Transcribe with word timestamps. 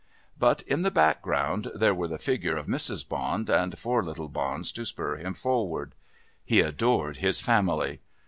But, 0.35 0.63
in 0.63 0.81
the 0.81 0.89
background, 0.89 1.69
there 1.75 1.93
were 1.93 2.07
the 2.07 2.17
figures 2.17 2.57
of 2.59 2.65
Mrs. 2.65 3.07
Bond 3.07 3.51
and 3.51 3.77
four 3.77 4.03
little 4.03 4.29
Bonds 4.29 4.71
to 4.71 4.83
spur 4.83 5.17
him 5.17 5.35
forward. 5.35 5.93
He 6.43 6.61
adored 6.61 7.17
his 7.17 7.39
family. 7.39 7.99